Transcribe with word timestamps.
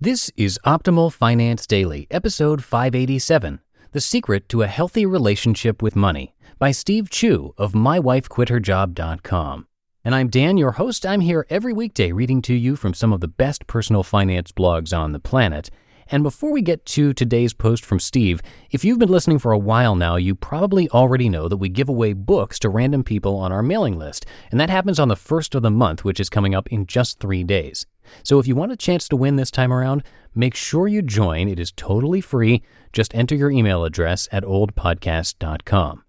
This 0.00 0.28
is 0.36 0.58
Optimal 0.66 1.12
Finance 1.12 1.68
Daily, 1.68 2.08
episode 2.10 2.64
587 2.64 3.60
The 3.92 4.00
Secret 4.00 4.48
to 4.48 4.62
a 4.62 4.66
Healthy 4.66 5.06
Relationship 5.06 5.80
with 5.80 5.94
Money 5.94 6.34
by 6.58 6.72
Steve 6.72 7.08
Chu 7.10 7.54
of 7.56 7.74
MyWifeQuitHerJob.com. 7.74 9.68
And 10.04 10.14
I'm 10.16 10.28
Dan, 10.30 10.56
your 10.56 10.72
host. 10.72 11.06
I'm 11.06 11.20
here 11.20 11.46
every 11.48 11.72
weekday 11.72 12.10
reading 12.10 12.42
to 12.42 12.54
you 12.54 12.74
from 12.74 12.92
some 12.92 13.12
of 13.12 13.20
the 13.20 13.28
best 13.28 13.68
personal 13.68 14.02
finance 14.02 14.50
blogs 14.50 14.92
on 14.92 15.12
the 15.12 15.20
planet. 15.20 15.70
And 16.08 16.24
before 16.24 16.50
we 16.50 16.60
get 16.60 16.84
to 16.86 17.12
today's 17.14 17.54
post 17.54 17.84
from 17.84 18.00
Steve, 18.00 18.42
if 18.72 18.84
you've 18.84 18.98
been 18.98 19.08
listening 19.08 19.38
for 19.38 19.52
a 19.52 19.58
while 19.58 19.94
now, 19.94 20.16
you 20.16 20.34
probably 20.34 20.90
already 20.90 21.28
know 21.28 21.48
that 21.48 21.58
we 21.58 21.68
give 21.68 21.88
away 21.88 22.14
books 22.14 22.58
to 22.58 22.68
random 22.68 23.04
people 23.04 23.36
on 23.36 23.52
our 23.52 23.62
mailing 23.62 23.96
list. 23.96 24.26
And 24.50 24.58
that 24.58 24.70
happens 24.70 24.98
on 24.98 25.06
the 25.06 25.14
first 25.14 25.54
of 25.54 25.62
the 25.62 25.70
month, 25.70 26.04
which 26.04 26.18
is 26.18 26.28
coming 26.28 26.52
up 26.52 26.66
in 26.72 26.86
just 26.86 27.20
three 27.20 27.44
days. 27.44 27.86
So 28.22 28.38
if 28.38 28.46
you 28.46 28.54
want 28.54 28.72
a 28.72 28.76
chance 28.76 29.08
to 29.08 29.16
win 29.16 29.36
this 29.36 29.50
time 29.50 29.72
around, 29.72 30.02
make 30.34 30.54
sure 30.54 30.88
you 30.88 31.02
join. 31.02 31.48
It 31.48 31.58
is 31.58 31.72
totally 31.72 32.20
free. 32.20 32.62
Just 32.92 33.14
enter 33.14 33.34
your 33.34 33.50
email 33.50 33.84
address 33.84 34.28
at 34.32 34.44
oldpodcast.com. 34.44 36.04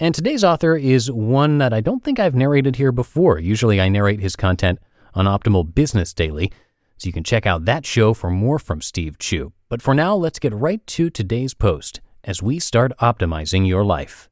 And 0.00 0.14
today's 0.14 0.44
author 0.44 0.76
is 0.76 1.10
one 1.10 1.58
that 1.58 1.72
I 1.72 1.80
don't 1.80 2.04
think 2.04 2.20
I've 2.20 2.34
narrated 2.34 2.76
here 2.76 2.92
before. 2.92 3.40
Usually 3.40 3.80
I 3.80 3.88
narrate 3.88 4.20
his 4.20 4.36
content 4.36 4.78
on 5.14 5.24
Optimal 5.24 5.74
Business 5.74 6.14
Daily, 6.14 6.52
so 6.96 7.06
you 7.08 7.12
can 7.12 7.24
check 7.24 7.46
out 7.46 7.64
that 7.64 7.84
show 7.84 8.14
for 8.14 8.30
more 8.30 8.60
from 8.60 8.80
Steve 8.80 9.18
Chu. 9.18 9.52
But 9.68 9.82
for 9.82 9.94
now, 9.94 10.14
let's 10.14 10.38
get 10.38 10.54
right 10.54 10.86
to 10.86 11.10
today's 11.10 11.52
post 11.52 12.00
as 12.22 12.42
we 12.42 12.58
start 12.58 12.92
optimizing 13.00 13.66
your 13.66 13.84
life. 13.84 14.28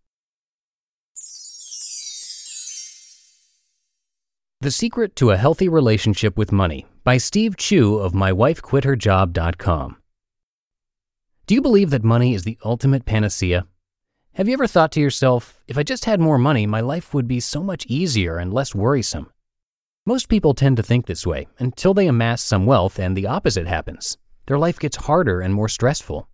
The 4.62 4.70
Secret 4.70 5.14
to 5.16 5.32
a 5.32 5.36
Healthy 5.36 5.68
Relationship 5.68 6.38
with 6.38 6.50
Money 6.50 6.86
by 7.05 7.18
Steve 7.18 7.58
Chu 7.58 7.98
of 7.98 8.14
MyWifeQuitHerJob.com. 8.14 9.96
Do 11.46 11.55
you 11.55 11.61
believe 11.61 11.90
that 11.90 12.02
money 12.02 12.33
is 12.33 12.44
the 12.44 12.56
ultimate 12.64 13.05
panacea? 13.05 13.66
Have 14.33 14.48
you 14.48 14.55
ever 14.55 14.66
thought 14.66 14.92
to 14.92 15.00
yourself, 15.00 15.61
if 15.68 15.77
I 15.77 15.83
just 15.83 16.06
had 16.06 16.20
more 16.20 16.39
money, 16.39 16.66
my 16.66 16.80
life 16.80 17.12
would 17.12 17.28
be 17.28 17.39
so 17.39 17.62
much 17.62 17.84
easier 17.84 18.39
and 18.39 18.50
less 18.50 18.74
worrisome? 18.74 19.30
Most 20.06 20.30
people 20.30 20.55
tend 20.55 20.78
to 20.78 20.83
think 20.83 21.05
this 21.05 21.27
way 21.27 21.48
until 21.58 21.92
they 21.92 22.06
amass 22.06 22.42
some 22.42 22.64
wealth 22.64 22.98
and 22.98 23.14
the 23.14 23.27
opposite 23.27 23.66
happens. 23.66 24.16
Their 24.46 24.58
life 24.58 24.78
gets 24.78 24.96
harder 24.96 25.42
and 25.42 25.52
more 25.52 25.68
stressful. 25.68 26.30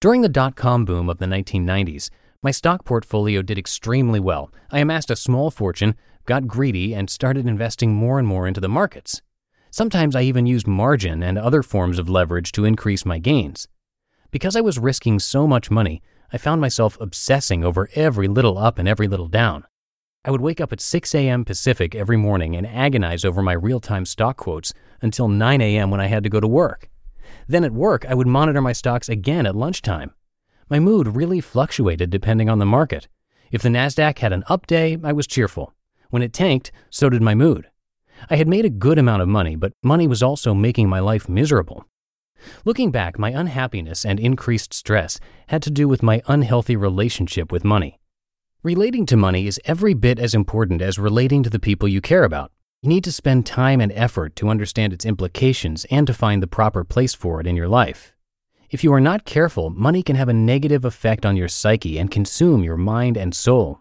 During 0.00 0.20
the 0.22 0.28
dot 0.28 0.54
com 0.54 0.84
boom 0.84 1.08
of 1.08 1.18
the 1.18 1.26
1990s, 1.26 2.10
my 2.44 2.52
stock 2.52 2.84
portfolio 2.84 3.42
did 3.42 3.58
extremely 3.58 4.20
well. 4.20 4.52
I 4.70 4.78
amassed 4.78 5.10
a 5.10 5.16
small 5.16 5.50
fortune, 5.50 5.96
got 6.26 6.46
greedy, 6.46 6.94
and 6.94 7.08
started 7.08 7.46
investing 7.46 7.94
more 7.94 8.18
and 8.18 8.26
more 8.26 8.46
into 8.46 8.60
the 8.60 8.68
markets. 8.68 9.22
Sometimes 9.70 10.16
I 10.16 10.22
even 10.22 10.46
used 10.46 10.66
margin 10.66 11.22
and 11.22 11.38
other 11.38 11.62
forms 11.62 11.98
of 11.98 12.08
leverage 12.08 12.52
to 12.52 12.64
increase 12.64 13.04
my 13.04 13.18
gains. 13.18 13.68
Because 14.30 14.56
I 14.56 14.60
was 14.60 14.78
risking 14.78 15.18
so 15.18 15.46
much 15.46 15.70
money, 15.70 16.02
I 16.32 16.38
found 16.38 16.60
myself 16.60 16.96
obsessing 17.00 17.64
over 17.64 17.88
every 17.94 18.28
little 18.28 18.58
up 18.58 18.78
and 18.78 18.88
every 18.88 19.08
little 19.08 19.28
down. 19.28 19.64
I 20.24 20.30
would 20.30 20.40
wake 20.40 20.60
up 20.60 20.72
at 20.72 20.80
6 20.80 21.14
a.m. 21.14 21.44
Pacific 21.44 21.94
every 21.94 22.16
morning 22.16 22.54
and 22.54 22.66
agonize 22.66 23.24
over 23.24 23.42
my 23.42 23.54
real 23.54 23.80
time 23.80 24.04
stock 24.04 24.36
quotes 24.36 24.74
until 25.00 25.28
9 25.28 25.60
a.m. 25.60 25.90
when 25.90 26.00
I 26.00 26.06
had 26.06 26.22
to 26.24 26.28
go 26.28 26.40
to 26.40 26.46
work. 26.46 26.90
Then 27.48 27.64
at 27.64 27.72
work, 27.72 28.04
I 28.06 28.14
would 28.14 28.26
monitor 28.26 28.60
my 28.60 28.72
stocks 28.72 29.08
again 29.08 29.46
at 29.46 29.56
lunchtime. 29.56 30.12
My 30.68 30.78
mood 30.78 31.16
really 31.16 31.40
fluctuated 31.40 32.10
depending 32.10 32.48
on 32.48 32.58
the 32.58 32.66
market. 32.66 33.08
If 33.50 33.62
the 33.62 33.70
NASDAQ 33.70 34.18
had 34.18 34.32
an 34.32 34.44
up 34.46 34.66
day, 34.66 34.98
I 35.02 35.12
was 35.12 35.26
cheerful. 35.26 35.74
When 36.10 36.22
it 36.22 36.32
tanked, 36.32 36.72
so 36.90 37.08
did 37.08 37.22
my 37.22 37.34
mood. 37.34 37.70
I 38.28 38.36
had 38.36 38.48
made 38.48 38.64
a 38.64 38.70
good 38.70 38.98
amount 38.98 39.22
of 39.22 39.28
money, 39.28 39.56
but 39.56 39.72
money 39.82 40.06
was 40.06 40.22
also 40.22 40.52
making 40.52 40.88
my 40.88 41.00
life 41.00 41.28
miserable. 41.28 41.86
Looking 42.64 42.90
back, 42.90 43.18
my 43.18 43.30
unhappiness 43.30 44.04
and 44.04 44.18
increased 44.18 44.74
stress 44.74 45.18
had 45.48 45.62
to 45.62 45.70
do 45.70 45.88
with 45.88 46.02
my 46.02 46.22
unhealthy 46.26 46.76
relationship 46.76 47.52
with 47.52 47.64
money. 47.64 47.98
Relating 48.62 49.06
to 49.06 49.16
money 49.16 49.46
is 49.46 49.60
every 49.64 49.94
bit 49.94 50.18
as 50.18 50.34
important 50.34 50.82
as 50.82 50.98
relating 50.98 51.42
to 51.42 51.50
the 51.50 51.58
people 51.58 51.88
you 51.88 52.00
care 52.00 52.24
about. 52.24 52.52
You 52.82 52.88
need 52.88 53.04
to 53.04 53.12
spend 53.12 53.46
time 53.46 53.80
and 53.80 53.92
effort 53.92 54.36
to 54.36 54.48
understand 54.48 54.92
its 54.92 55.04
implications 55.04 55.86
and 55.90 56.06
to 56.06 56.14
find 56.14 56.42
the 56.42 56.46
proper 56.46 56.82
place 56.82 57.14
for 57.14 57.40
it 57.40 57.46
in 57.46 57.56
your 57.56 57.68
life. 57.68 58.14
If 58.70 58.84
you 58.84 58.92
are 58.92 59.00
not 59.00 59.24
careful, 59.24 59.70
money 59.70 60.02
can 60.02 60.16
have 60.16 60.28
a 60.28 60.34
negative 60.34 60.84
effect 60.84 61.26
on 61.26 61.36
your 61.36 61.48
psyche 61.48 61.98
and 61.98 62.10
consume 62.10 62.62
your 62.62 62.76
mind 62.76 63.16
and 63.16 63.34
soul. 63.34 63.80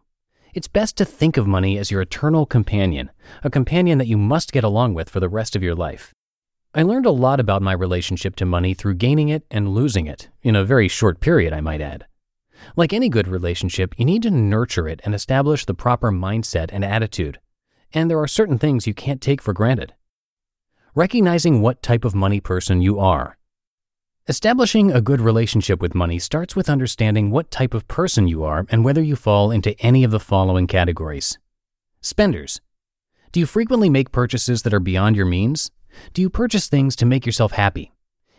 It's 0.53 0.67
best 0.67 0.97
to 0.97 1.05
think 1.05 1.37
of 1.37 1.45
money 1.45 1.77
as 1.77 1.91
your 1.91 2.01
eternal 2.01 2.45
companion, 2.45 3.11
a 3.43 3.49
companion 3.51 3.99
that 3.99 4.07
you 4.07 4.17
must 4.17 4.51
get 4.51 4.63
along 4.63 4.95
with 4.95 5.07
for 5.07 5.19
the 5.19 5.29
rest 5.29 5.55
of 5.55 5.61
your 5.61 5.75
life. 5.75 6.13
I 6.73 6.83
learned 6.83 7.05
a 7.05 7.11
lot 7.11 7.39
about 7.39 7.61
my 7.61 7.73
relationship 7.73 8.35
to 8.37 8.45
money 8.45 8.73
through 8.73 8.95
gaining 8.95 9.29
it 9.29 9.43
and 9.51 9.69
losing 9.69 10.07
it, 10.07 10.29
in 10.41 10.55
a 10.55 10.63
very 10.63 10.87
short 10.87 11.19
period, 11.19 11.53
I 11.53 11.61
might 11.61 11.81
add. 11.81 12.05
Like 12.75 12.93
any 12.93 13.09
good 13.09 13.27
relationship, 13.27 13.93
you 13.97 14.05
need 14.05 14.23
to 14.23 14.31
nurture 14.31 14.87
it 14.87 15.01
and 15.03 15.15
establish 15.15 15.65
the 15.65 15.73
proper 15.73 16.11
mindset 16.11 16.69
and 16.71 16.83
attitude. 16.83 17.39
And 17.93 18.09
there 18.09 18.19
are 18.19 18.27
certain 18.27 18.57
things 18.57 18.85
you 18.85 18.93
can't 18.93 19.21
take 19.21 19.41
for 19.41 19.53
granted. 19.53 19.93
Recognizing 20.93 21.61
what 21.61 21.81
type 21.81 22.05
of 22.05 22.13
money 22.13 22.39
person 22.39 22.81
you 22.81 22.99
are. 22.99 23.38
Establishing 24.29 24.91
a 24.91 25.01
good 25.01 25.21
relationship 25.21 25.81
with 25.81 25.95
money 25.95 26.19
starts 26.19 26.55
with 26.55 26.69
understanding 26.69 27.31
what 27.31 27.49
type 27.49 27.73
of 27.73 27.87
person 27.87 28.27
you 28.27 28.43
are 28.43 28.63
and 28.69 28.85
whether 28.85 29.01
you 29.01 29.15
fall 29.15 29.49
into 29.49 29.75
any 29.79 30.03
of 30.03 30.11
the 30.11 30.19
following 30.19 30.67
categories. 30.67 31.39
Spenders. 31.99 32.61
Do 33.31 33.39
you 33.39 33.47
frequently 33.47 33.89
make 33.89 34.11
purchases 34.11 34.61
that 34.61 34.73
are 34.73 34.79
beyond 34.79 35.15
your 35.15 35.25
means? 35.25 35.71
Do 36.13 36.21
you 36.21 36.29
purchase 36.29 36.67
things 36.67 36.95
to 36.97 37.07
make 37.07 37.25
yourself 37.25 37.53
happy? 37.53 37.91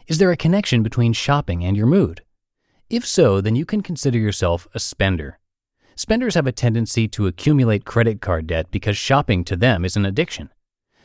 Is 0.06 0.18
there 0.18 0.30
a 0.30 0.36
connection 0.36 0.84
between 0.84 1.12
shopping 1.12 1.64
and 1.64 1.76
your 1.76 1.86
mood? 1.86 2.22
If 2.88 3.04
so, 3.04 3.40
then 3.40 3.56
you 3.56 3.66
can 3.66 3.80
consider 3.80 4.16
yourself 4.16 4.68
a 4.72 4.78
spender. 4.78 5.40
Spenders 5.96 6.36
have 6.36 6.46
a 6.46 6.52
tendency 6.52 7.08
to 7.08 7.26
accumulate 7.26 7.84
credit 7.84 8.20
card 8.20 8.46
debt 8.46 8.70
because 8.70 8.96
shopping 8.96 9.42
to 9.42 9.56
them 9.56 9.84
is 9.84 9.96
an 9.96 10.06
addiction. 10.06 10.50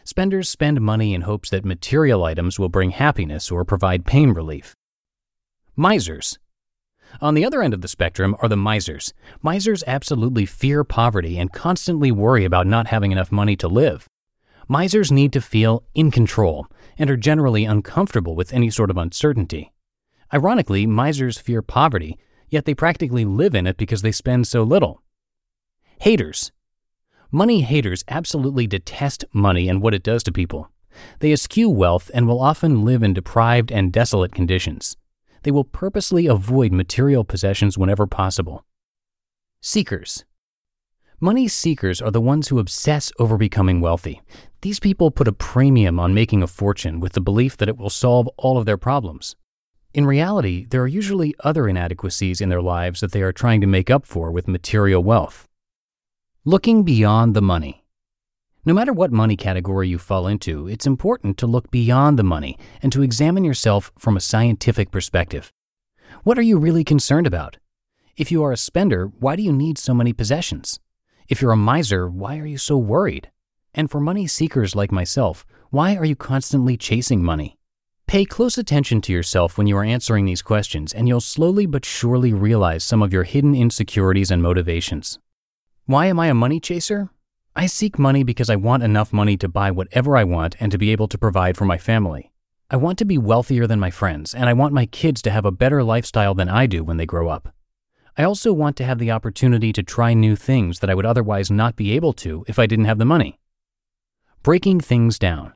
Spenders 0.07 0.47
spend 0.47 0.79
money 0.81 1.15
in 1.15 1.21
hopes 1.21 1.49
that 1.49 1.65
material 1.65 2.23
items 2.23 2.59
will 2.59 2.69
bring 2.69 2.91
happiness 2.91 3.49
or 3.49 3.65
provide 3.65 4.05
pain 4.05 4.29
relief. 4.29 4.75
Misers. 5.75 6.37
On 7.21 7.33
the 7.33 7.43
other 7.43 7.63
end 7.63 7.73
of 7.73 7.81
the 7.81 7.87
spectrum 7.87 8.35
are 8.39 8.47
the 8.47 8.55
misers. 8.55 9.15
Misers 9.41 9.83
absolutely 9.87 10.45
fear 10.45 10.83
poverty 10.83 11.39
and 11.39 11.51
constantly 11.51 12.11
worry 12.11 12.45
about 12.45 12.67
not 12.67 12.85
having 12.87 13.11
enough 13.11 13.31
money 13.31 13.55
to 13.55 13.67
live. 13.67 14.07
Misers 14.67 15.11
need 15.11 15.33
to 15.33 15.41
feel 15.41 15.83
in 15.95 16.11
control 16.11 16.67
and 16.99 17.09
are 17.09 17.17
generally 17.17 17.65
uncomfortable 17.65 18.35
with 18.35 18.53
any 18.53 18.69
sort 18.69 18.91
of 18.91 18.97
uncertainty. 18.97 19.73
Ironically, 20.31 20.85
misers 20.85 21.39
fear 21.39 21.63
poverty, 21.63 22.19
yet 22.47 22.65
they 22.65 22.75
practically 22.75 23.25
live 23.25 23.55
in 23.55 23.65
it 23.65 23.75
because 23.75 24.03
they 24.03 24.11
spend 24.11 24.47
so 24.47 24.61
little. 24.61 25.01
Haters. 26.01 26.51
Money 27.31 27.61
haters 27.61 28.03
absolutely 28.07 28.67
detest 28.67 29.25
money 29.33 29.67
and 29.67 29.81
what 29.81 29.93
it 29.93 30.03
does 30.03 30.23
to 30.23 30.31
people. 30.31 30.69
They 31.19 31.33
eschew 31.33 31.69
wealth 31.69 32.09
and 32.13 32.27
will 32.27 32.41
often 32.41 32.85
live 32.85 33.03
in 33.03 33.13
deprived 33.13 33.71
and 33.71 33.91
desolate 33.91 34.31
conditions. 34.31 34.95
they 35.45 35.51
will 35.51 35.63
purposely 35.63 36.25
avoid 36.25 36.71
material 36.73 37.23
possessions 37.23 37.77
whenever 37.77 38.07
possible. 38.07 38.65
Seekers. 39.61 40.25
Money 41.19 41.47
seekers 41.47 42.01
are 42.01 42.09
the 42.09 42.19
ones 42.19 42.47
who 42.47 42.57
obsess 42.57 43.11
over 43.19 43.37
becoming 43.37 43.79
wealthy. 43.79 44.21
These 44.61 44.79
people 44.79 45.11
put 45.11 45.27
a 45.27 45.31
premium 45.33 45.99
on 45.99 46.15
making 46.15 46.41
a 46.41 46.47
fortune 46.47 46.99
with 46.99 47.13
the 47.13 47.21
belief 47.21 47.57
that 47.57 47.69
it 47.69 47.77
will 47.77 47.91
solve 47.91 48.27
all 48.37 48.57
of 48.57 48.65
their 48.65 48.75
problems. 48.75 49.35
In 49.93 50.07
reality, 50.07 50.65
there 50.67 50.81
are 50.81 50.87
usually 50.87 51.35
other 51.41 51.67
inadequacies 51.67 52.41
in 52.41 52.49
their 52.49 52.61
lives 52.61 52.99
that 53.01 53.11
they 53.11 53.21
are 53.21 53.31
trying 53.31 53.61
to 53.61 53.67
make 53.67 53.91
up 53.91 54.07
for 54.07 54.31
with 54.31 54.47
material 54.47 55.03
wealth. 55.03 55.47
Looking 56.47 56.83
beyond 56.83 57.35
the 57.35 57.41
money. 57.41 57.87
No 58.67 58.75
matter 58.75 58.93
what 58.93 59.11
money 59.11 59.35
category 59.35 59.89
you 59.89 59.97
fall 59.97 60.27
into, 60.27 60.67
it's 60.67 60.85
important 60.85 61.39
to 61.39 61.47
look 61.47 61.71
beyond 61.71 62.19
the 62.19 62.23
money 62.23 62.55
and 62.83 62.91
to 62.91 63.01
examine 63.01 63.43
yourself 63.43 63.91
from 63.97 64.15
a 64.15 64.21
scientific 64.21 64.91
perspective. 64.91 65.51
What 66.21 66.37
are 66.37 66.43
you 66.43 66.59
really 66.59 66.83
concerned 66.83 67.25
about? 67.25 67.57
If 68.15 68.31
you 68.31 68.43
are 68.43 68.51
a 68.51 68.57
spender, 68.57 69.07
why 69.19 69.35
do 69.35 69.41
you 69.41 69.51
need 69.51 69.79
so 69.79 69.95
many 69.95 70.13
possessions? 70.13 70.79
If 71.27 71.41
you're 71.41 71.51
a 71.51 71.57
miser, 71.57 72.07
why 72.07 72.37
are 72.37 72.45
you 72.45 72.59
so 72.59 72.77
worried? 72.77 73.31
And 73.73 73.89
for 73.89 73.99
money 73.99 74.27
seekers 74.27 74.75
like 74.75 74.91
myself, 74.91 75.47
why 75.71 75.95
are 75.95 76.05
you 76.05 76.15
constantly 76.15 76.77
chasing 76.77 77.23
money? 77.23 77.57
Pay 78.05 78.23
close 78.23 78.59
attention 78.59 79.01
to 79.01 79.11
yourself 79.11 79.57
when 79.57 79.65
you 79.65 79.75
are 79.77 79.83
answering 79.83 80.25
these 80.25 80.43
questions, 80.43 80.93
and 80.93 81.07
you'll 81.07 81.21
slowly 81.21 81.65
but 81.65 81.85
surely 81.85 82.33
realize 82.33 82.83
some 82.83 83.01
of 83.01 83.11
your 83.11 83.23
hidden 83.23 83.55
insecurities 83.55 84.29
and 84.29 84.43
motivations. 84.43 85.17
Why 85.87 86.07
am 86.07 86.19
I 86.19 86.29
a 86.29 86.33
money 86.33 86.59
chaser? 86.59 87.11
I 87.55 87.67
seek 87.67 87.99
money 87.99 88.23
because 88.23 88.49
I 88.49 88.55
want 88.55 88.81
enough 88.81 89.13
money 89.13 89.37
to 89.37 89.47
buy 89.47 89.69
whatever 89.69 90.17
I 90.17 90.23
want 90.23 90.55
and 90.59 90.71
to 90.71 90.79
be 90.79 90.91
able 90.91 91.07
to 91.07 91.17
provide 91.19 91.55
for 91.55 91.65
my 91.65 91.77
family. 91.77 92.31
I 92.71 92.77
want 92.77 92.97
to 92.97 93.05
be 93.05 93.19
wealthier 93.19 93.67
than 93.67 93.79
my 93.79 93.91
friends, 93.91 94.33
and 94.33 94.49
I 94.49 94.53
want 94.53 94.73
my 94.73 94.87
kids 94.87 95.21
to 95.21 95.29
have 95.29 95.45
a 95.45 95.51
better 95.51 95.83
lifestyle 95.83 96.33
than 96.33 96.49
I 96.49 96.65
do 96.65 96.83
when 96.83 96.97
they 96.97 97.05
grow 97.05 97.29
up. 97.29 97.53
I 98.17 98.23
also 98.23 98.51
want 98.51 98.77
to 98.77 98.83
have 98.83 98.97
the 98.97 99.11
opportunity 99.11 99.71
to 99.73 99.83
try 99.83 100.15
new 100.15 100.35
things 100.35 100.79
that 100.79 100.89
I 100.89 100.95
would 100.95 101.05
otherwise 101.05 101.51
not 101.51 101.75
be 101.75 101.91
able 101.91 102.13
to 102.13 102.43
if 102.47 102.57
I 102.57 102.65
didn't 102.65 102.85
have 102.85 102.97
the 102.97 103.05
money. 103.05 103.37
Breaking 104.41 104.79
things 104.79 105.19
down. 105.19 105.53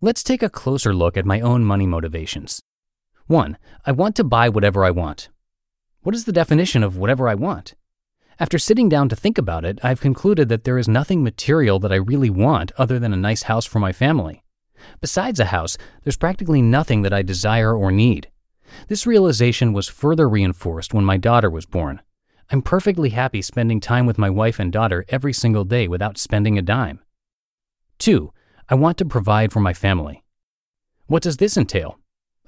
Let's 0.00 0.24
take 0.24 0.42
a 0.42 0.50
closer 0.50 0.92
look 0.92 1.16
at 1.16 1.24
my 1.24 1.40
own 1.40 1.64
money 1.64 1.86
motivations. 1.86 2.60
1. 3.28 3.56
I 3.84 3.92
want 3.92 4.16
to 4.16 4.24
buy 4.24 4.48
whatever 4.48 4.84
I 4.84 4.90
want. 4.90 5.28
What 6.00 6.16
is 6.16 6.24
the 6.24 6.32
definition 6.32 6.82
of 6.82 6.98
whatever 6.98 7.28
I 7.28 7.36
want? 7.36 7.74
After 8.38 8.58
sitting 8.58 8.90
down 8.90 9.08
to 9.08 9.16
think 9.16 9.38
about 9.38 9.64
it, 9.64 9.78
I've 9.82 10.02
concluded 10.02 10.50
that 10.50 10.64
there 10.64 10.76
is 10.76 10.88
nothing 10.88 11.24
material 11.24 11.78
that 11.78 11.90
I 11.90 11.96
really 11.96 12.28
want 12.28 12.70
other 12.76 12.98
than 12.98 13.14
a 13.14 13.16
nice 13.16 13.44
house 13.44 13.64
for 13.64 13.78
my 13.78 13.92
family. 13.92 14.42
Besides 15.00 15.40
a 15.40 15.46
house, 15.46 15.78
there's 16.04 16.18
practically 16.18 16.60
nothing 16.60 17.00
that 17.02 17.14
I 17.14 17.22
desire 17.22 17.74
or 17.74 17.90
need. 17.90 18.28
This 18.88 19.06
realization 19.06 19.72
was 19.72 19.88
further 19.88 20.28
reinforced 20.28 20.92
when 20.92 21.04
my 21.04 21.16
daughter 21.16 21.48
was 21.48 21.64
born. 21.64 22.02
I'm 22.50 22.60
perfectly 22.60 23.08
happy 23.08 23.40
spending 23.40 23.80
time 23.80 24.04
with 24.04 24.18
my 24.18 24.28
wife 24.28 24.58
and 24.58 24.70
daughter 24.70 25.06
every 25.08 25.32
single 25.32 25.64
day 25.64 25.88
without 25.88 26.18
spending 26.18 26.58
a 26.58 26.62
dime. 26.62 27.00
2. 28.00 28.32
I 28.68 28.74
want 28.74 28.98
to 28.98 29.06
provide 29.06 29.50
for 29.50 29.60
my 29.60 29.72
family. 29.72 30.24
What 31.06 31.22
does 31.22 31.38
this 31.38 31.56
entail? 31.56 31.98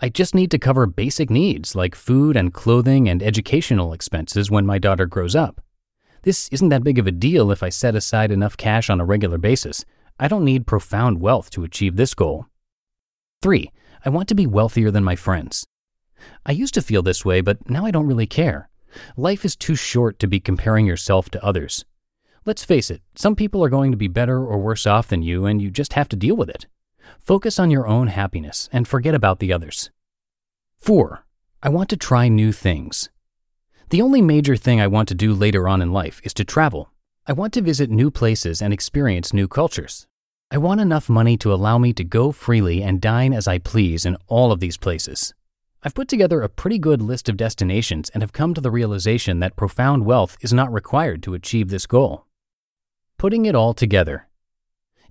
I 0.00 0.11
just 0.11 0.35
need 0.35 0.50
to 0.50 0.58
cover 0.58 0.85
basic 0.85 1.31
needs 1.31 1.75
like 1.75 1.94
food 1.94 2.37
and 2.37 2.52
clothing 2.52 3.08
and 3.08 3.23
educational 3.23 3.94
expenses 3.94 4.50
when 4.50 4.67
my 4.67 4.79
daughter 4.79 5.06
grows 5.06 5.35
up. 5.35 5.62
This 6.22 6.48
isn't 6.50 6.68
that 6.68 6.84
big 6.84 6.98
of 6.98 7.06
a 7.06 7.12
deal 7.12 7.50
if 7.50 7.62
I 7.62 7.68
set 7.68 7.94
aside 7.94 8.30
enough 8.30 8.56
cash 8.56 8.90
on 8.90 9.00
a 9.00 9.04
regular 9.04 9.38
basis. 9.38 9.84
I 10.18 10.28
don't 10.28 10.44
need 10.44 10.66
profound 10.66 11.20
wealth 11.20 11.50
to 11.50 11.64
achieve 11.64 11.96
this 11.96 12.14
goal. 12.14 12.46
3. 13.42 13.70
I 14.04 14.08
want 14.08 14.28
to 14.28 14.34
be 14.34 14.46
wealthier 14.46 14.90
than 14.90 15.04
my 15.04 15.16
friends. 15.16 15.66
I 16.44 16.52
used 16.52 16.74
to 16.74 16.82
feel 16.82 17.02
this 17.02 17.24
way, 17.24 17.40
but 17.40 17.70
now 17.70 17.86
I 17.86 17.90
don't 17.90 18.06
really 18.06 18.26
care. 18.26 18.68
Life 19.16 19.44
is 19.44 19.54
too 19.54 19.76
short 19.76 20.18
to 20.18 20.26
be 20.26 20.40
comparing 20.40 20.86
yourself 20.86 21.30
to 21.30 21.44
others. 21.44 21.84
Let's 22.44 22.64
face 22.64 22.90
it, 22.90 23.02
some 23.14 23.36
people 23.36 23.62
are 23.62 23.68
going 23.68 23.90
to 23.90 23.96
be 23.96 24.08
better 24.08 24.44
or 24.44 24.58
worse 24.58 24.86
off 24.86 25.08
than 25.08 25.22
you, 25.22 25.46
and 25.46 25.60
you 25.60 25.70
just 25.70 25.92
have 25.92 26.08
to 26.08 26.16
deal 26.16 26.36
with 26.36 26.48
it. 26.48 26.66
Focus 27.20 27.58
on 27.58 27.70
your 27.70 27.86
own 27.86 28.08
happiness 28.08 28.68
and 28.72 28.88
forget 28.88 29.14
about 29.14 29.38
the 29.38 29.52
others. 29.52 29.90
4. 30.78 31.24
I 31.62 31.68
want 31.68 31.90
to 31.90 31.96
try 31.96 32.28
new 32.28 32.52
things. 32.52 33.10
The 33.90 34.02
only 34.02 34.20
major 34.20 34.55
thing 34.55 34.82
I 34.82 34.87
want 34.87 35.08
to 35.08 35.14
do 35.14 35.32
later 35.32 35.67
on 35.67 35.81
in 35.81 35.94
life 35.94 36.20
is 36.23 36.35
to 36.35 36.44
travel. 36.44 36.90
I 37.26 37.32
want 37.32 37.55
to 37.55 37.62
visit 37.62 37.88
new 37.88 38.11
places 38.11 38.61
and 38.61 38.70
experience 38.70 39.32
new 39.32 39.49
cultures. 39.49 40.06
I 40.50 40.58
want 40.58 40.82
enough 40.82 41.08
money 41.08 41.38
to 41.38 41.55
allow 41.55 41.79
me 41.79 41.94
to 41.94 42.05
go 42.05 42.31
freely 42.31 42.82
and 42.82 43.00
dine 43.00 43.32
as 43.32 43.49
I 43.49 43.56
please 43.58 44.05
in 44.05 44.19
all 44.26 44.52
of 44.52 44.61
these 44.61 44.76
places. 44.76 45.32
I've 45.82 45.94
put 45.94 46.06
together 46.06 46.43
a 46.43 46.50
pretty 46.50 46.79
good 46.79 47.00
list 47.00 47.31
of 47.31 47.38
destinations 47.38 48.11
and 48.11 48.23
have 48.23 48.35
come 48.35 48.52
to 48.52 48.61
the 48.61 48.70
realization 48.70 49.38
that 49.40 49.56
profound 49.56 50.05
wealth 50.05 50.37
is 50.43 50.52
not 50.52 50.70
required 50.70 51.23
to 51.23 51.32
achieve 51.32 51.70
this 51.70 51.87
goal. 51.87 52.26
Putting 53.17 53.46
it 53.46 53.55
all 53.55 53.73
together. 53.73 54.29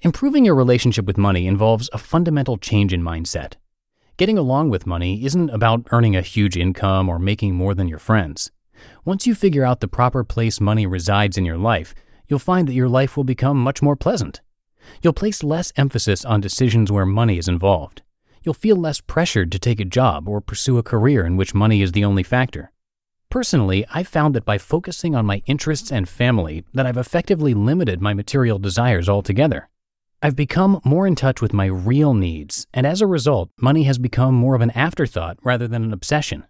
Improving 0.01 0.45
your 0.45 0.53
relationship 0.53 1.05
with 1.05 1.17
money 1.17 1.47
involves 1.47 1.89
a 1.93 1.97
fundamental 1.97 2.57
change 2.57 2.93
in 2.93 3.01
mindset. 3.01 3.53
Getting 4.17 4.37
along 4.37 4.69
with 4.69 4.85
money 4.85 5.25
isn't 5.25 5.49
about 5.49 5.87
earning 5.91 6.15
a 6.15 6.21
huge 6.21 6.55
income 6.55 7.09
or 7.09 7.17
making 7.17 7.55
more 7.55 7.73
than 7.73 7.87
your 7.87 7.97
friends. 7.99 8.51
Once 9.05 9.25
you 9.25 9.33
figure 9.35 9.63
out 9.63 9.79
the 9.79 9.87
proper 9.87 10.23
place 10.23 10.59
money 10.59 10.85
resides 10.85 11.37
in 11.37 11.45
your 11.45 11.57
life, 11.57 11.93
you'll 12.27 12.39
find 12.39 12.67
that 12.67 12.73
your 12.73 12.89
life 12.89 13.15
will 13.15 13.23
become 13.23 13.57
much 13.57 13.81
more 13.81 13.95
pleasant. 13.95 14.41
You'll 15.01 15.13
place 15.13 15.43
less 15.43 15.73
emphasis 15.75 16.25
on 16.25 16.41
decisions 16.41 16.91
where 16.91 17.05
money 17.05 17.37
is 17.37 17.47
involved. 17.47 18.01
You'll 18.43 18.53
feel 18.53 18.75
less 18.75 19.01
pressured 19.01 19.51
to 19.51 19.59
take 19.59 19.79
a 19.79 19.85
job 19.85 20.27
or 20.27 20.39
pursue 20.41 20.77
a 20.77 20.83
career 20.83 21.25
in 21.25 21.37
which 21.37 21.53
money 21.53 21.81
is 21.81 21.91
the 21.91 22.05
only 22.05 22.23
factor. 22.23 22.71
Personally, 23.29 23.85
I've 23.93 24.07
found 24.07 24.33
that 24.35 24.45
by 24.45 24.57
focusing 24.57 25.13
on 25.13 25.25
my 25.25 25.41
interests 25.45 25.91
and 25.91 26.07
family, 26.07 26.63
that 26.73 26.85
I've 26.85 26.97
effectively 26.97 27.53
limited 27.53 28.01
my 28.01 28.13
material 28.13 28.57
desires 28.57 29.09
altogether. 29.09 29.67
I've 30.21 30.35
become 30.35 30.79
more 30.85 31.05
in 31.05 31.15
touch 31.15 31.41
with 31.41 31.53
my 31.53 31.65
real 31.65 32.13
needs, 32.13 32.65
and 32.73 32.87
as 32.87 33.01
a 33.01 33.07
result, 33.07 33.51
money 33.57 33.83
has 33.83 33.97
become 33.97 34.33
more 34.33 34.55
of 34.55 34.61
an 34.61 34.71
afterthought 34.71 35.37
rather 35.43 35.67
than 35.67 35.83
an 35.83 35.93
obsession. 35.93 36.45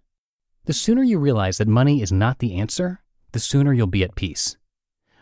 The 0.67 0.73
sooner 0.73 1.01
you 1.01 1.17
realize 1.17 1.59
that 1.59 1.67
money 1.69 2.01
is 2.01 2.11
not 2.11 2.39
the 2.39 2.55
answer, 2.55 2.99
the 3.31 3.39
sooner 3.39 3.71
you'll 3.71 3.87
be 3.87 4.03
at 4.03 4.15
peace. 4.15 4.57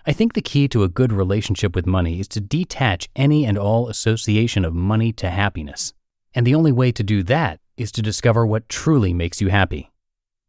I 0.03 0.12
think 0.12 0.33
the 0.33 0.42
key 0.42 0.68
to 0.69 0.81
a 0.81 0.89
good 0.89 1.13
relationship 1.13 1.75
with 1.75 1.86
money 1.86 2.19
is 2.19 2.27
to 2.30 2.42
detach 2.42 3.09
any 3.15 3.45
and 3.45 3.56
all 3.56 3.88
association 3.88 4.65
of 4.65 4.74
money 4.74 5.13
to 5.13 5.30
happiness. 5.30 5.94
And 6.33 6.47
the 6.47 6.56
only 6.56 6.71
way 6.71 6.92
to 6.94 7.03
do 7.03 7.21
that 7.24 7.59
is 7.77 7.92
to 7.92 8.01
discover 8.01 8.44
what 8.44 8.69
truly 8.69 9.13
makes 9.13 9.39
you 9.39 9.50
happy. 9.50 9.92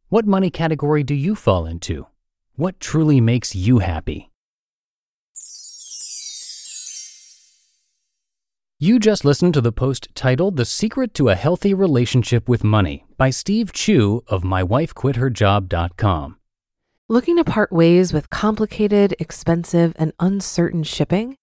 What 0.08 0.26
money 0.26 0.48
category 0.48 1.02
do 1.02 1.12
you 1.12 1.34
fall 1.34 1.66
into? 1.66 2.06
What 2.54 2.80
truly 2.80 3.20
makes 3.20 3.54
you 3.54 3.80
happy? 3.80 4.30
You 8.78 8.98
just 8.98 9.24
listened 9.24 9.54
to 9.54 9.62
the 9.62 9.72
post 9.72 10.08
titled 10.14 10.58
The 10.58 10.66
Secret 10.66 11.14
to 11.14 11.30
a 11.30 11.34
Healthy 11.34 11.72
Relationship 11.72 12.46
with 12.46 12.62
Money 12.62 13.06
by 13.16 13.30
Steve 13.30 13.72
Chu 13.72 14.22
of 14.26 14.42
MyWifeQuitHerJob.com. 14.42 16.36
Looking 17.08 17.38
to 17.38 17.44
part 17.44 17.72
ways 17.72 18.12
with 18.12 18.28
complicated, 18.28 19.14
expensive, 19.18 19.94
and 19.96 20.12
uncertain 20.20 20.82
shipping? 20.82 21.38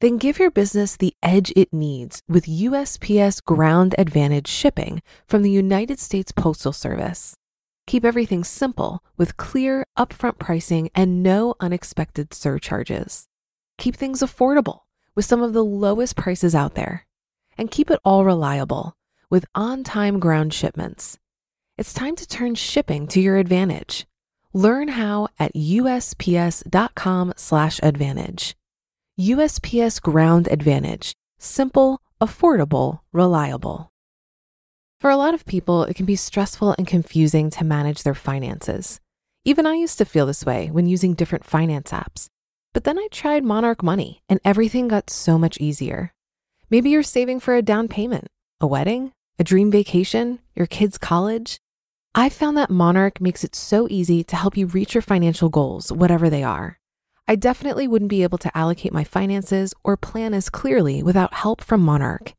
Then 0.00 0.16
give 0.16 0.38
your 0.38 0.50
business 0.50 0.96
the 0.96 1.12
edge 1.22 1.52
it 1.54 1.74
needs 1.74 2.22
with 2.26 2.46
USPS 2.46 3.44
Ground 3.44 3.94
Advantage 3.98 4.48
shipping 4.48 5.02
from 5.26 5.42
the 5.42 5.50
United 5.50 5.98
States 5.98 6.32
Postal 6.32 6.72
Service. 6.72 7.36
Keep 7.86 8.06
everything 8.06 8.44
simple 8.44 9.04
with 9.18 9.36
clear, 9.36 9.84
upfront 9.98 10.38
pricing 10.38 10.88
and 10.94 11.22
no 11.22 11.54
unexpected 11.60 12.32
surcharges. 12.32 13.26
Keep 13.76 13.94
things 13.94 14.20
affordable 14.20 14.84
with 15.18 15.26
some 15.26 15.42
of 15.42 15.52
the 15.52 15.64
lowest 15.64 16.14
prices 16.14 16.54
out 16.54 16.76
there. 16.76 17.04
And 17.58 17.72
keep 17.72 17.90
it 17.90 17.98
all 18.04 18.24
reliable 18.24 18.94
with 19.28 19.46
on 19.52 19.82
time 19.82 20.20
ground 20.20 20.54
shipments. 20.54 21.18
It's 21.76 21.92
time 21.92 22.14
to 22.14 22.24
turn 22.24 22.54
shipping 22.54 23.08
to 23.08 23.20
your 23.20 23.36
advantage. 23.36 24.06
Learn 24.52 24.86
how 24.86 25.26
at 25.36 25.52
usps.com/advantage. 25.56 28.56
USPS 29.18 30.00
Ground 30.00 30.46
Advantage: 30.52 31.16
simple, 31.36 32.00
affordable, 32.20 33.00
reliable. 33.12 33.90
For 35.00 35.10
a 35.10 35.16
lot 35.16 35.34
of 35.34 35.44
people, 35.44 35.82
it 35.82 35.94
can 35.94 36.06
be 36.06 36.14
stressful 36.14 36.76
and 36.78 36.86
confusing 36.86 37.50
to 37.50 37.64
manage 37.64 38.04
their 38.04 38.14
finances. 38.14 39.00
Even 39.44 39.66
I 39.66 39.74
used 39.74 39.98
to 39.98 40.04
feel 40.04 40.26
this 40.26 40.46
way 40.46 40.70
when 40.70 40.86
using 40.86 41.14
different 41.14 41.44
finance 41.44 41.90
apps. 41.90 42.28
But 42.78 42.84
then 42.84 42.96
I 43.00 43.08
tried 43.10 43.42
Monarch 43.42 43.82
Money 43.82 44.22
and 44.28 44.38
everything 44.44 44.86
got 44.86 45.10
so 45.10 45.36
much 45.36 45.58
easier. 45.58 46.14
Maybe 46.70 46.90
you're 46.90 47.02
saving 47.02 47.40
for 47.40 47.56
a 47.56 47.60
down 47.60 47.88
payment, 47.88 48.28
a 48.60 48.68
wedding, 48.68 49.10
a 49.36 49.42
dream 49.42 49.68
vacation, 49.68 50.38
your 50.54 50.68
kids' 50.68 50.96
college. 50.96 51.58
I 52.14 52.28
found 52.28 52.56
that 52.56 52.70
Monarch 52.70 53.20
makes 53.20 53.42
it 53.42 53.56
so 53.56 53.88
easy 53.90 54.22
to 54.22 54.36
help 54.36 54.56
you 54.56 54.68
reach 54.68 54.94
your 54.94 55.02
financial 55.02 55.48
goals, 55.48 55.90
whatever 55.90 56.30
they 56.30 56.44
are. 56.44 56.78
I 57.26 57.34
definitely 57.34 57.88
wouldn't 57.88 58.10
be 58.10 58.22
able 58.22 58.38
to 58.38 58.56
allocate 58.56 58.92
my 58.92 59.02
finances 59.02 59.74
or 59.82 59.96
plan 59.96 60.32
as 60.32 60.48
clearly 60.48 61.02
without 61.02 61.34
help 61.34 61.64
from 61.64 61.80
Monarch. 61.80 62.32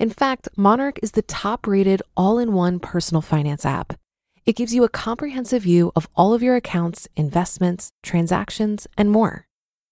In 0.00 0.10
fact, 0.10 0.48
Monarch 0.56 0.98
is 1.00 1.12
the 1.12 1.22
top 1.22 1.64
rated 1.64 2.02
all 2.16 2.40
in 2.40 2.54
one 2.54 2.80
personal 2.80 3.22
finance 3.22 3.64
app. 3.64 3.92
It 4.46 4.56
gives 4.56 4.74
you 4.74 4.82
a 4.82 4.88
comprehensive 4.88 5.62
view 5.62 5.92
of 5.94 6.08
all 6.16 6.34
of 6.34 6.42
your 6.42 6.56
accounts, 6.56 7.06
investments, 7.14 7.92
transactions, 8.02 8.88
and 8.98 9.12
more. 9.12 9.46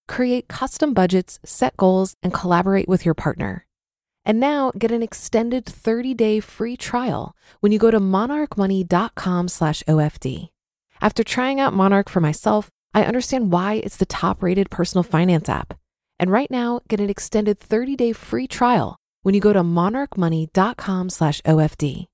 Create 0.07 0.47
custom 0.47 0.93
budgets, 0.93 1.39
set 1.43 1.75
goals, 1.77 2.15
and 2.21 2.33
collaborate 2.33 2.87
with 2.87 3.05
your 3.05 3.13
partner. 3.13 3.67
And 4.23 4.39
now 4.39 4.71
get 4.77 4.91
an 4.91 5.03
extended 5.03 5.65
30-day 5.65 6.39
free 6.39 6.77
trial 6.77 7.35
when 7.59 7.71
you 7.71 7.79
go 7.79 7.91
to 7.91 7.99
monarchmoney.com/OFD. 7.99 10.49
After 11.01 11.23
trying 11.23 11.59
out 11.59 11.73
Monarch 11.73 12.09
for 12.09 12.21
myself, 12.21 12.69
I 12.93 13.03
understand 13.03 13.51
why 13.51 13.81
it's 13.83 13.97
the 13.97 14.05
top-rated 14.05 14.71
personal 14.71 15.03
finance 15.03 15.49
app. 15.49 15.77
And 16.17 16.31
right 16.31 16.49
now, 16.49 16.79
get 16.87 17.01
an 17.01 17.09
extended 17.09 17.59
30-day 17.59 18.13
free 18.13 18.47
trial 18.47 18.95
when 19.21 19.35
you 19.35 19.41
go 19.41 19.51
to 19.53 19.63
monarchmoney.com/OFD. 19.63 22.05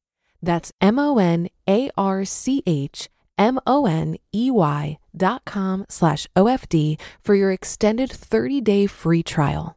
That's 0.41 0.71
M 0.81 0.97
O 0.97 1.19
N 1.19 1.49
A 1.69 1.91
R 1.95 2.25
C 2.25 2.63
H 2.65 3.10
M 3.37 3.59
O 3.65 3.85
N 3.85 4.17
E 4.33 4.51
Y 4.51 4.97
dot 5.15 5.43
com 5.45 5.85
slash 5.89 6.27
OFD 6.35 6.99
for 7.21 7.35
your 7.35 7.51
extended 7.51 8.11
30 8.11 8.61
day 8.61 8.87
free 8.87 9.23
trial. 9.23 9.75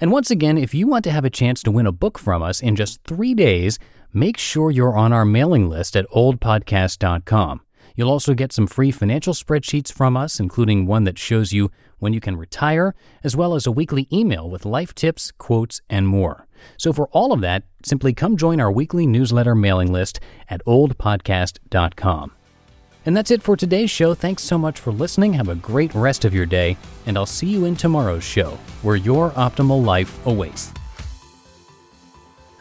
And 0.00 0.12
once 0.12 0.30
again, 0.30 0.58
if 0.58 0.74
you 0.74 0.86
want 0.86 1.04
to 1.04 1.10
have 1.10 1.24
a 1.24 1.30
chance 1.30 1.62
to 1.62 1.70
win 1.70 1.86
a 1.86 1.92
book 1.92 2.18
from 2.18 2.42
us 2.42 2.60
in 2.60 2.76
just 2.76 3.02
three 3.04 3.32
days, 3.32 3.78
make 4.12 4.36
sure 4.36 4.70
you're 4.70 4.96
on 4.96 5.12
our 5.12 5.24
mailing 5.24 5.68
list 5.70 5.96
at 5.96 6.08
oldpodcast.com. 6.10 7.63
You'll 7.94 8.10
also 8.10 8.34
get 8.34 8.52
some 8.52 8.66
free 8.66 8.90
financial 8.90 9.34
spreadsheets 9.34 9.92
from 9.92 10.16
us, 10.16 10.40
including 10.40 10.86
one 10.86 11.04
that 11.04 11.18
shows 11.18 11.52
you 11.52 11.70
when 11.98 12.12
you 12.12 12.20
can 12.20 12.36
retire, 12.36 12.94
as 13.22 13.36
well 13.36 13.54
as 13.54 13.66
a 13.66 13.72
weekly 13.72 14.08
email 14.12 14.50
with 14.50 14.66
life 14.66 14.94
tips, 14.94 15.32
quotes, 15.38 15.80
and 15.88 16.08
more. 16.08 16.46
So 16.76 16.92
for 16.92 17.08
all 17.08 17.32
of 17.32 17.40
that, 17.42 17.62
simply 17.84 18.12
come 18.12 18.36
join 18.36 18.60
our 18.60 18.72
weekly 18.72 19.06
newsletter 19.06 19.54
mailing 19.54 19.92
list 19.92 20.18
at 20.48 20.64
oldpodcast.com. 20.64 22.32
And 23.06 23.16
that's 23.16 23.30
it 23.30 23.42
for 23.42 23.56
today's 23.56 23.90
show. 23.90 24.14
Thanks 24.14 24.42
so 24.42 24.56
much 24.56 24.80
for 24.80 24.90
listening. 24.90 25.34
Have 25.34 25.48
a 25.48 25.54
great 25.54 25.94
rest 25.94 26.24
of 26.24 26.34
your 26.34 26.46
day, 26.46 26.76
and 27.06 27.16
I'll 27.16 27.26
see 27.26 27.48
you 27.48 27.66
in 27.66 27.76
tomorrow's 27.76 28.24
show, 28.24 28.58
where 28.82 28.96
your 28.96 29.30
optimal 29.32 29.84
life 29.84 30.24
awaits. 30.26 30.72